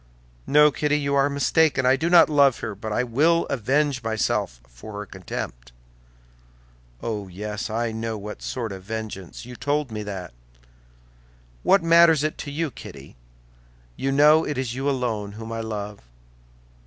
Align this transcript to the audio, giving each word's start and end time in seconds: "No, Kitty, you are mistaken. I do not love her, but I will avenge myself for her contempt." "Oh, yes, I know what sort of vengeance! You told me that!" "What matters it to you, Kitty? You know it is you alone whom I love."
"No, 0.47 0.71
Kitty, 0.71 0.97
you 0.97 1.13
are 1.13 1.29
mistaken. 1.29 1.85
I 1.85 1.95
do 1.95 2.09
not 2.09 2.27
love 2.27 2.57
her, 2.61 2.73
but 2.73 2.91
I 2.91 3.03
will 3.03 3.45
avenge 3.51 4.01
myself 4.01 4.59
for 4.67 4.93
her 4.93 5.05
contempt." 5.05 5.73
"Oh, 7.03 7.27
yes, 7.27 7.69
I 7.69 7.91
know 7.91 8.17
what 8.17 8.41
sort 8.41 8.71
of 8.71 8.81
vengeance! 8.81 9.45
You 9.45 9.55
told 9.55 9.91
me 9.91 10.01
that!" 10.01 10.33
"What 11.61 11.83
matters 11.83 12.23
it 12.23 12.39
to 12.39 12.51
you, 12.51 12.71
Kitty? 12.71 13.15
You 13.95 14.11
know 14.11 14.43
it 14.43 14.57
is 14.57 14.73
you 14.73 14.89
alone 14.89 15.33
whom 15.33 15.51
I 15.51 15.59
love." 15.61 15.99